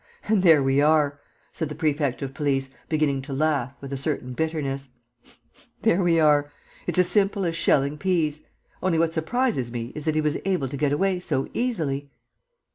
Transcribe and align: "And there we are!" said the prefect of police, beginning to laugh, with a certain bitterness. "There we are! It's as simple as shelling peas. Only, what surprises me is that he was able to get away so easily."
"And 0.27 0.41
there 0.41 0.63
we 0.63 0.81
are!" 0.81 1.19
said 1.51 1.69
the 1.69 1.75
prefect 1.75 2.23
of 2.23 2.33
police, 2.33 2.71
beginning 2.89 3.21
to 3.21 3.33
laugh, 3.33 3.75
with 3.81 3.93
a 3.93 3.97
certain 3.97 4.33
bitterness. 4.33 4.89
"There 5.83 6.01
we 6.01 6.19
are! 6.19 6.51
It's 6.87 6.97
as 6.97 7.07
simple 7.07 7.45
as 7.45 7.55
shelling 7.55 7.99
peas. 7.99 8.41
Only, 8.81 8.97
what 8.97 9.13
surprises 9.13 9.71
me 9.71 9.91
is 9.93 10.05
that 10.05 10.15
he 10.15 10.21
was 10.21 10.37
able 10.43 10.69
to 10.69 10.75
get 10.77 10.91
away 10.91 11.19
so 11.19 11.47
easily." 11.53 12.09